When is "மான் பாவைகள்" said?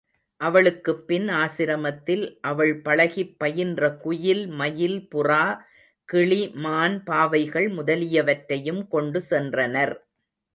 6.57-7.69